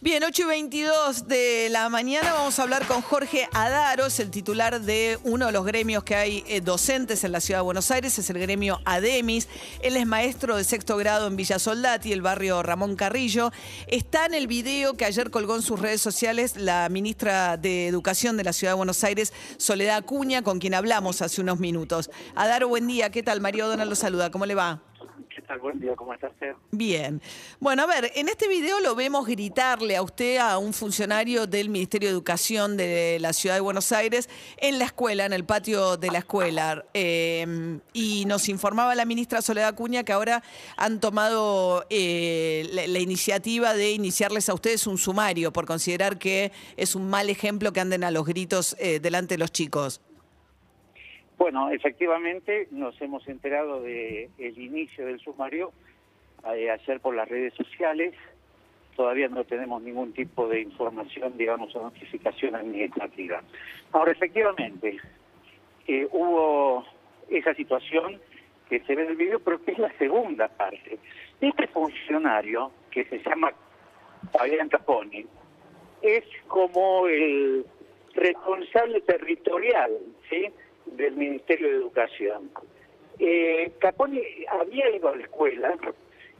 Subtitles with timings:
[0.00, 4.80] Bien, 8 y 22 de la mañana vamos a hablar con Jorge Adaros, el titular
[4.80, 8.16] de uno de los gremios que hay eh, docentes en la ciudad de Buenos Aires,
[8.16, 9.48] es el gremio ADEMIS.
[9.82, 13.50] Él es maestro de sexto grado en Villa Soldati, el barrio Ramón Carrillo.
[13.88, 18.36] Está en el video que ayer colgó en sus redes sociales la ministra de Educación
[18.36, 22.08] de la ciudad de Buenos Aires, Soledad Acuña, con quien hablamos hace unos minutos.
[22.36, 23.10] Adaro, buen día.
[23.10, 23.40] ¿Qué tal?
[23.40, 24.30] Mario Donald lo saluda.
[24.30, 24.80] ¿Cómo le va?
[25.56, 26.32] Buen día, ¿cómo estás?
[26.70, 27.22] Bien.
[27.58, 31.70] Bueno, a ver, en este video lo vemos gritarle a usted, a un funcionario del
[31.70, 35.96] Ministerio de Educación de la Ciudad de Buenos Aires, en la escuela, en el patio
[35.96, 36.84] de la escuela.
[36.92, 40.42] Eh, y nos informaba la ministra Soledad Acuña que ahora
[40.76, 46.52] han tomado eh, la, la iniciativa de iniciarles a ustedes un sumario por considerar que
[46.76, 50.02] es un mal ejemplo que anden a los gritos eh, delante de los chicos.
[51.38, 55.70] Bueno, efectivamente nos hemos enterado del el inicio del sumario
[56.52, 58.12] eh, ayer por las redes sociales.
[58.96, 63.40] Todavía no tenemos ningún tipo de información, digamos, o notificación administrativa.
[63.92, 64.98] Ahora, efectivamente,
[65.86, 66.84] eh, hubo
[67.30, 68.20] esa situación
[68.68, 70.98] que se ve en el video, pero que es la segunda parte.
[71.40, 73.52] Este funcionario, que se llama
[74.32, 75.24] Fabián Caponi,
[76.02, 77.64] es como el
[78.14, 79.92] responsable territorial,
[80.28, 80.50] ¿sí?,
[80.96, 82.50] del Ministerio de Educación.
[83.18, 85.76] Eh, Caponi había ido a la escuela,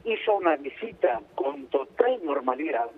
[0.05, 2.89] hizo una visita con total normalidad.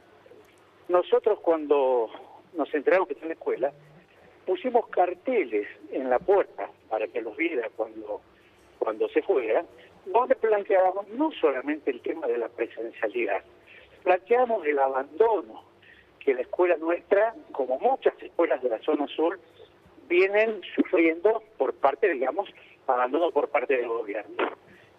[0.87, 2.09] Nosotros cuando
[2.53, 3.73] nos enteramos que está en la escuela,
[4.45, 8.21] pusimos carteles en la puerta para que los viera cuando,
[8.79, 9.65] cuando se fuera,
[10.05, 13.41] donde planteábamos no solamente el tema de la presencialidad,
[14.03, 15.63] planteamos el abandono
[16.19, 19.39] que la escuela nuestra, como muchas escuelas de la zona sur,
[20.11, 22.49] vienen sufriendo por parte, digamos,
[22.85, 24.35] abandono por parte del gobierno.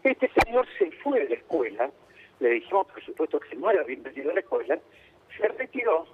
[0.02, 1.91] Este señor se fue de la escuela,
[2.41, 4.78] le dijimos por supuesto que no era bienvenido a la escuela,
[5.36, 6.06] se retiró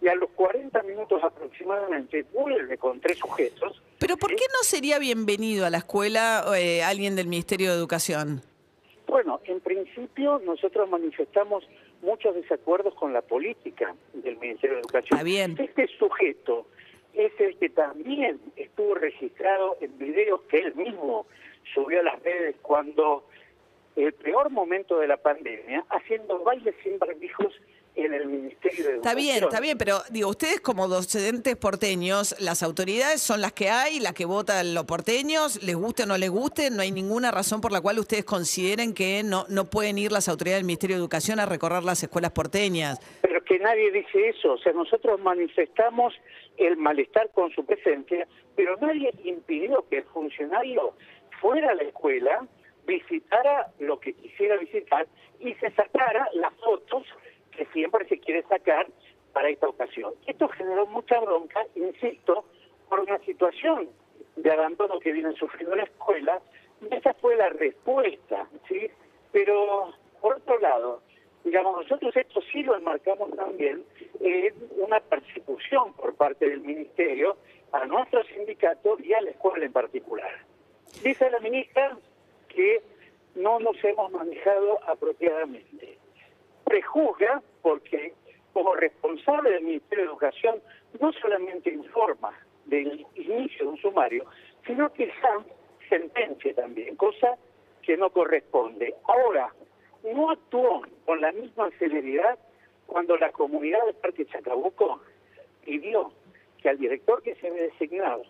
[0.00, 3.80] y a los 40 minutos aproximadamente vuelve con tres sujetos.
[4.00, 8.42] Pero ¿por qué no sería bienvenido a la escuela eh, alguien del Ministerio de Educación?
[9.06, 11.64] Bueno, en principio nosotros manifestamos
[12.02, 15.22] muchos desacuerdos con la política del Ministerio de Educación.
[15.22, 15.56] Bien.
[15.56, 16.66] Este sujeto
[17.14, 21.26] es el que también estuvo registrado en videos que él mismo
[21.74, 23.24] subió a las redes cuando
[23.96, 27.52] el peor momento de la pandemia, haciendo bailes sin barbijos
[27.94, 28.96] en el Ministerio de Educación.
[28.96, 33.68] Está bien, está bien, pero digo, ustedes como docentes porteños, las autoridades son las que
[33.68, 37.30] hay, las que votan los porteños, les guste o no les guste, no hay ninguna
[37.30, 40.96] razón por la cual ustedes consideren que no, no pueden ir las autoridades del Ministerio
[40.96, 42.98] de Educación a recorrer las escuelas porteñas.
[43.20, 46.14] Pero que nadie dice eso, o sea, nosotros manifestamos
[46.56, 48.26] el malestar con su presencia,
[48.56, 50.94] pero nadie impidió que el funcionario
[51.38, 52.48] fuera a la escuela,
[52.86, 55.06] visitara lo que quisiera visitar
[55.38, 57.04] y se sacara las fotos
[57.54, 58.86] que siempre se quiere sacar
[59.34, 60.14] para esta ocasión.
[60.26, 62.46] Esto generó mucha bronca, insisto,
[62.88, 63.90] por una situación
[64.36, 66.40] de abandono que viene sufriendo la escuela,
[66.80, 68.88] y esa fue la respuesta, ¿sí?
[69.30, 69.92] Pero,
[70.22, 71.02] por otro lado,
[71.44, 73.84] digamos, nosotros esto sí lo enmarcamos también
[74.20, 77.36] en una persecución por parte del Ministerio
[77.72, 80.30] a nuestro sindicato y a la escuela en particular.
[81.02, 81.96] Dice la ministra
[82.48, 82.82] que
[83.34, 85.98] no nos hemos manejado apropiadamente.
[86.64, 88.14] Prejuzga porque
[88.52, 90.62] como responsable del Ministerio de Educación
[91.00, 94.26] no solamente informa del inicio de un sumario,
[94.66, 95.10] sino que
[95.88, 97.36] sentencia también, cosa
[97.82, 98.94] que no corresponde.
[99.04, 99.52] Ahora,
[100.04, 102.38] no actuó con la misma celeridad
[102.86, 105.00] cuando la comunidad del Parque Chacabuco
[105.64, 106.12] pidió
[106.60, 108.22] que al director que se había designado,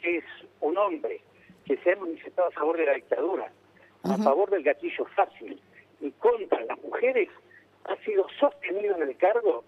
[0.00, 0.24] que es
[0.60, 1.20] un hombre
[1.64, 3.52] que se ha manifestado a favor de la dictadura,
[4.04, 5.60] a favor del gatillo fácil
[6.00, 7.28] y contra las mujeres,
[7.84, 9.64] ha sido sostenido en el cargo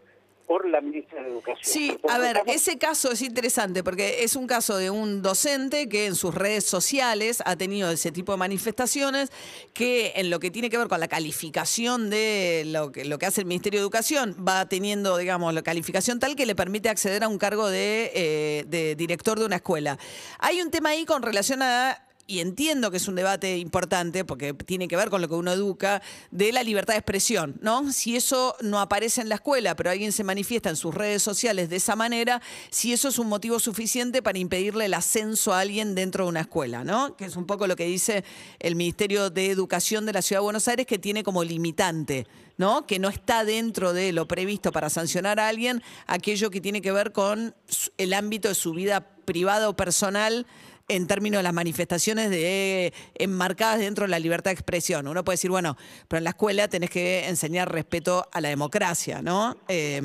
[0.48, 1.59] por la ministra de Educación.
[1.62, 6.06] Sí, a ver, ese caso es interesante porque es un caso de un docente que
[6.06, 9.30] en sus redes sociales ha tenido ese tipo de manifestaciones
[9.74, 13.27] que en lo que tiene que ver con la calificación de lo que, lo que
[13.27, 17.24] hace el Ministerio de Educación va teniendo, digamos, la calificación tal que le permite acceder
[17.24, 19.98] a un cargo de, eh, de director de una escuela.
[20.39, 24.53] Hay un tema ahí con relación a y entiendo que es un debate importante porque
[24.53, 27.91] tiene que ver con lo que uno educa, de la libertad de expresión, ¿no?
[27.91, 31.71] Si eso no aparece en la escuela, pero alguien se manifiesta en sus redes sociales
[31.71, 35.95] de esa manera, si eso es un motivo suficiente para impedirle el ascenso a alguien
[35.95, 37.16] dentro de una escuela, ¿no?
[37.16, 38.25] Que es un poco lo que dice
[38.59, 42.27] el Ministerio de Educación de la Ciudad de Buenos Aires, que tiene como limitante.
[42.59, 42.89] ¿no?
[42.89, 46.91] Que no está dentro de lo previsto para sancionar a alguien aquello que tiene que
[46.91, 47.54] ver con
[47.98, 50.45] el ámbito de su vida privada o personal
[50.89, 55.07] en términos de las manifestaciones de enmarcadas dentro de la libertad de expresión.
[55.07, 55.77] Uno puede decir, bueno,
[56.09, 59.57] pero en la escuela tenés que enseñar respeto a la democracia, ¿no?
[59.69, 60.01] Eh,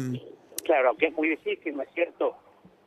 [0.63, 2.35] claro, aunque es muy difícil, ¿no es cierto?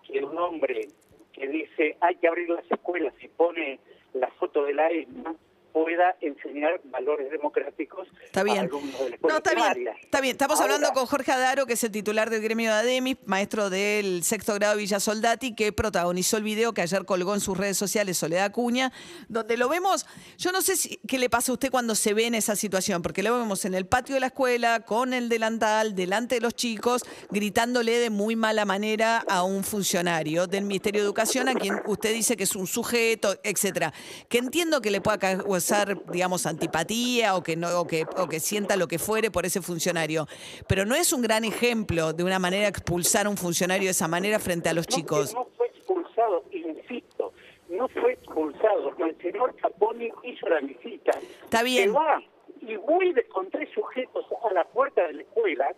[0.06, 0.88] Que un hombre
[1.32, 3.80] que dice hay que abrir las escuelas y pone
[4.14, 5.34] la foto de la ESMA,
[5.76, 8.56] pueda enseñar valores democráticos está bien.
[8.56, 10.32] a alumnos de la no, está bien, está bien.
[10.32, 14.22] Estamos hablando con Jorge Adaro, que es el titular del gremio de ADEMIS, maestro del
[14.22, 18.16] sexto grado Villa Soldati, que protagonizó el video que ayer colgó en sus redes sociales
[18.16, 18.90] Soledad Cuña,
[19.28, 20.06] donde lo vemos,
[20.38, 23.02] yo no sé si, qué le pasa a usted cuando se ve en esa situación,
[23.02, 26.54] porque lo vemos en el patio de la escuela, con el delantal, delante de los
[26.54, 31.82] chicos, gritándole de muy mala manera a un funcionario del Ministerio de Educación, a quien
[31.84, 33.92] usted dice que es un sujeto, etcétera.
[34.30, 35.18] Que entiendo que le pueda
[35.66, 39.46] causar digamos, antipatía o que, no, o que, o que sienta lo que fuere por
[39.46, 40.26] ese funcionario.
[40.68, 44.06] Pero no es un gran ejemplo de una manera expulsar a un funcionario de esa
[44.06, 45.34] manera frente a los chicos.
[45.34, 47.32] No fue expulsado, insisto,
[47.68, 48.94] no fue expulsado.
[48.98, 51.18] El señor Caponi hizo la visita.
[51.44, 51.92] Está bien.
[51.94, 52.22] va
[52.60, 55.68] y vuelve con tres sujetos a la puerta de la escuela,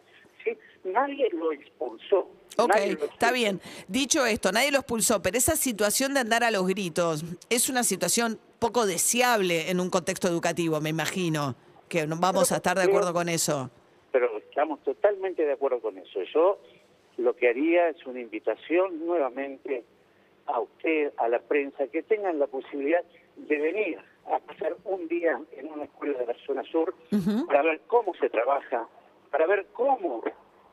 [0.44, 0.56] ¿sí?
[0.84, 2.28] nadie lo expulsó.
[2.56, 3.60] Ok, está bien.
[3.86, 7.84] Dicho esto, nadie lo expulsó, pero esa situación de andar a los gritos es una
[7.84, 11.54] situación poco deseable en un contexto educativo, me imagino,
[11.88, 13.70] que vamos a estar de acuerdo con eso.
[14.12, 16.20] Pero estamos totalmente de acuerdo con eso.
[16.34, 16.58] Yo
[17.16, 19.84] lo que haría es una invitación nuevamente
[20.46, 23.02] a usted, a la prensa, que tengan la posibilidad
[23.36, 26.94] de venir a pasar un día en una escuela de la zona sur
[27.46, 28.88] para ver cómo se trabaja,
[29.30, 30.22] para ver cómo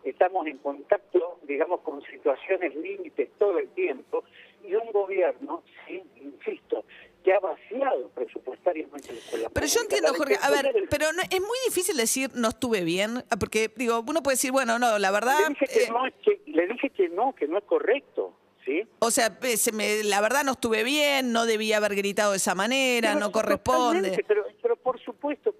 [0.04, 4.24] estamos en contacto, digamos, con situaciones límites todo el tiempo
[4.68, 6.86] y un gobierno, sí, insisto,
[7.24, 9.50] que ha vaciado presupuestariamente la escuela.
[9.52, 13.72] Pero yo entiendo, Jorge, a ver, pero es muy difícil decir no estuve bien, porque
[13.76, 15.38] digo, uno puede decir, bueno, no, la verdad...
[15.40, 18.34] Le dije que, eh, no, que, le dije que no, que no es correcto.
[18.64, 18.82] ¿Sí?
[18.98, 22.56] O sea, se me, la verdad no estuve bien, no debía haber gritado de esa
[22.56, 24.24] manera, no corresponde.
[24.28, 25.54] Pero, pero por supuesto,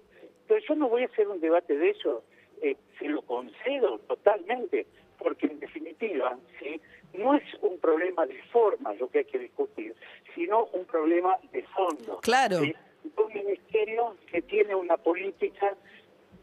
[0.48, 2.24] pero yo no voy a hacer un debate de eso,
[2.62, 4.86] eh, se lo concedo totalmente,
[5.18, 6.80] porque en definitiva, ¿sí?
[7.14, 9.94] no es un problema de forma lo que hay que discutir,
[10.34, 12.18] sino un problema de fondo.
[12.22, 12.58] Claro.
[12.58, 15.74] Un ministerio que tiene una política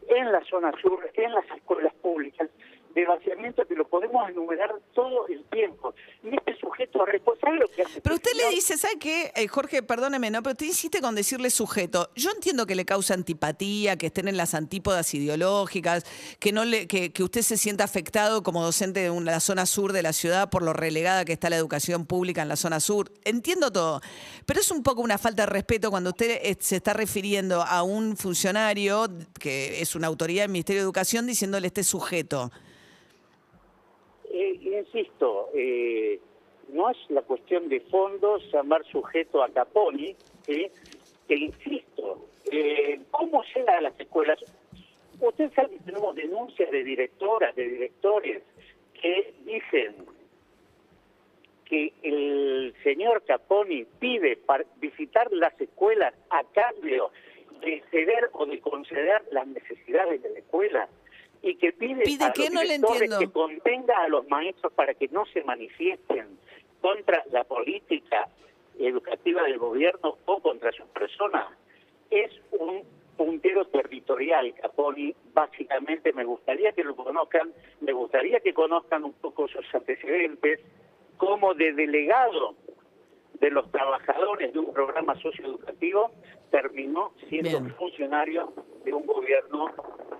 [0.08, 2.48] en la zona sur, en las escuelas públicas,
[2.94, 5.94] de vaciamiento que lo podemos enumerar todo el tiempo.
[6.22, 8.00] Y este sujeto responsable lo que hace.
[8.00, 9.32] Pero usted le dice, ¿sabe qué?
[9.34, 10.42] Eh, Jorge, perdóneme, ¿no?
[10.42, 12.10] Pero usted insiste con decirle sujeto.
[12.14, 16.04] Yo entiendo que le causa antipatía, que estén en las antípodas ideológicas,
[16.38, 19.92] que no le, que, que usted se sienta afectado como docente de la zona sur
[19.92, 23.10] de la ciudad por lo relegada que está la educación pública en la zona sur.
[23.24, 24.00] Entiendo todo.
[24.46, 27.82] Pero es un poco una falta de respeto cuando usted eh, se está refiriendo a
[27.82, 29.08] un funcionario
[29.38, 32.52] que es una autoridad del Ministerio de Educación diciéndole este sujeto
[34.78, 36.20] insisto, eh,
[36.72, 40.14] no es la cuestión de fondo llamar sujeto a Caponi,
[40.46, 40.70] que
[41.34, 44.38] insisto, eh, ¿cómo llega a las escuelas?
[45.20, 48.42] Usted sabe que tenemos denuncias de directoras, de directores,
[49.00, 49.94] que dicen
[51.64, 57.10] que el señor Caponi pide para visitar las escuelas a cambio
[57.60, 60.88] de ceder o de conceder las necesidades de la escuela
[61.44, 65.26] y que pide, a los no le que contenga a los maestros para que no
[65.26, 66.38] se manifiesten
[66.80, 68.28] contra la política
[68.78, 71.48] educativa del gobierno o contra sus personas,
[72.10, 72.82] es un
[73.18, 75.14] puntero territorial, Caponi.
[75.34, 80.60] Básicamente me gustaría que lo conozcan, me gustaría que conozcan un poco sus antecedentes
[81.18, 82.54] como de delegado
[83.38, 86.10] de los trabajadores de un programa socioeducativo,
[86.50, 88.50] terminó siendo funcionario
[88.84, 89.74] de un gobierno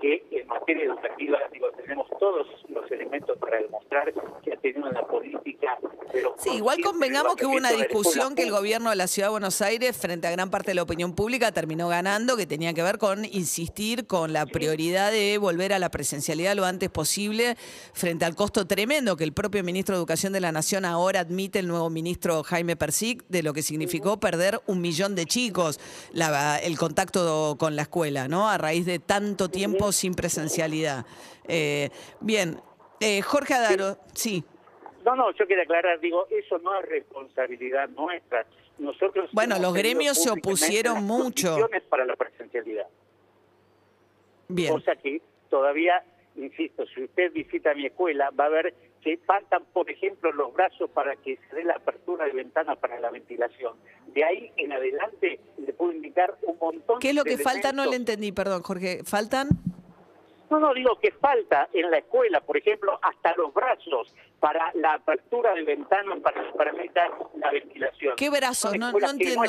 [0.04, 5.06] que en materia educativa digo, tenemos todos los elementos para demostrar que ha tenido una
[5.06, 5.78] política.
[6.12, 9.32] Pero sí, igual convengamos que hubo una discusión que el gobierno de la Ciudad de
[9.32, 12.82] Buenos Aires, frente a gran parte de la opinión pública, terminó ganando, que tenía que
[12.82, 17.56] ver con insistir con la prioridad de volver a la presencialidad lo antes posible,
[17.94, 21.60] frente al costo tremendo que el propio ministro de Educación de la Nación ahora admite,
[21.60, 25.80] el nuevo ministro Jaime Persic, de lo que significó perder un millón de chicos,
[26.12, 28.50] la, el contacto con la escuela, ¿no?
[28.50, 31.06] A raíz de tanto tiempo sin presencialidad.
[31.48, 32.60] Eh, bien,
[33.00, 34.44] eh, Jorge Adaro, sí.
[35.04, 38.46] No, no, yo quiero aclarar, digo, eso no es responsabilidad nuestra.
[38.78, 41.56] Nosotros bueno, los gremios se opusieron mucho.
[41.88, 42.86] para la presencialidad.
[44.48, 44.72] Bien.
[44.72, 46.02] Cosa que todavía,
[46.36, 50.90] insisto, si usted visita mi escuela, va a ver que faltan, por ejemplo, los brazos
[50.90, 53.76] para que se dé la apertura de ventanas para la ventilación.
[54.14, 57.72] De ahí en adelante le puedo indicar un montón ¿Qué es lo que falta?
[57.72, 59.04] No le entendí, perdón, Jorge.
[59.04, 59.48] ¿Faltan?
[60.54, 64.94] No, no, digo que falta en la escuela, por ejemplo, hasta los brazos para la
[64.94, 67.08] apertura de ventanas para que permita
[67.38, 68.14] la ventilación.
[68.14, 68.78] ¿Qué brazos?
[68.78, 69.42] No, no entiendo.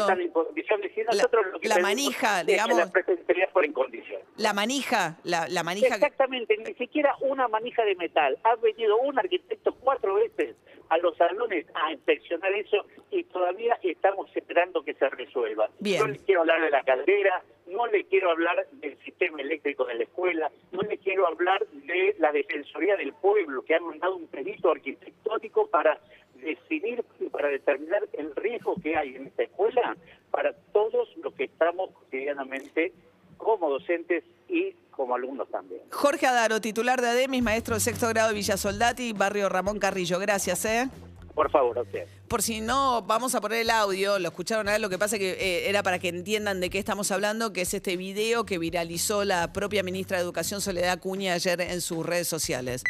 [1.61, 2.77] la, manija, digamos.
[2.77, 4.19] La presencialidad por en condición.
[4.37, 5.93] La manija, la, la manija.
[5.93, 8.39] Exactamente, ni siquiera una manija de metal.
[8.43, 10.55] Ha venido un arquitecto cuatro veces
[10.89, 15.69] a los salones a inspeccionar eso y todavía estamos esperando que se resuelva.
[15.79, 15.99] Bien.
[15.99, 19.95] No les quiero hablar de la caldera, no le quiero hablar del sistema eléctrico de
[19.95, 20.51] la escuela,
[20.85, 25.99] le quiero hablar de la Defensoría del Pueblo, que ha mandado un perito arquitectónico para
[26.35, 29.95] definir y para determinar el riesgo que hay en esta escuela
[30.31, 32.93] para todos los que estamos cotidianamente
[33.37, 35.81] como docentes y como alumnos también.
[35.91, 40.19] Jorge Adaro, titular de ADEMIS, maestro de sexto grado de Villa Soldati, barrio Ramón Carrillo.
[40.19, 40.89] Gracias, ¿eh?
[41.35, 42.07] Por favor, usted.
[42.29, 45.19] Por si no, vamos a poner el audio, lo escucharon a ver, lo que pasa
[45.19, 48.57] que eh, era para que entiendan de qué estamos hablando, que es este video que
[48.57, 52.83] viralizó la propia ministra de Educación Soledad Cuña ayer en sus redes sociales.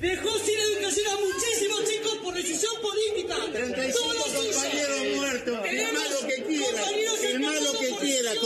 [0.00, 1.27] Dejó sin educación a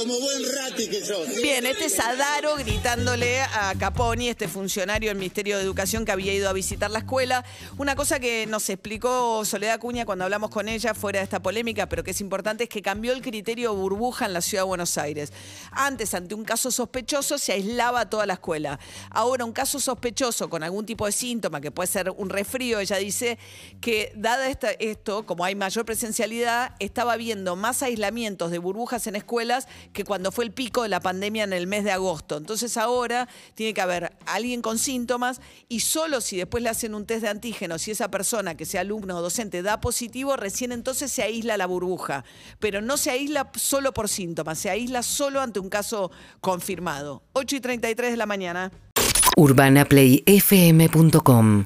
[0.03, 1.29] como buen rati que sos.
[1.41, 6.35] Bien, este es Adaro gritándole a Caponi, este funcionario del Ministerio de Educación que había
[6.35, 7.45] ido a visitar la escuela.
[7.79, 11.89] Una cosa que nos explicó Soledad Cuña cuando hablamos con ella fuera de esta polémica,
[11.89, 14.99] pero que es importante, es que cambió el criterio burbuja en la ciudad de Buenos
[14.99, 15.33] Aires.
[15.71, 18.81] Antes, ante un caso sospechoso, se aislaba toda la escuela.
[19.11, 22.97] Ahora, un caso sospechoso con algún tipo de síntoma, que puede ser un resfrío, ella
[22.97, 23.39] dice
[23.81, 29.15] que dada esta, esto, como hay mayor presencialidad, estaba habiendo más aislamientos de burbujas en
[29.15, 32.37] escuelas que cuando fue el pico de la pandemia en el mes de agosto.
[32.37, 37.07] Entonces ahora tiene que haber alguien con síntomas y solo si después le hacen un
[37.07, 41.13] test de antígenos, si esa persona que sea alumno o docente da positivo, recién entonces
[41.13, 42.25] se aísla la burbuja.
[42.59, 47.23] Pero no se aísla solo por síntomas, se aísla solo ante un caso confirmado.
[47.35, 48.73] 8 y 33 de la mañana.
[49.37, 51.65] UrbanaPlayFM.com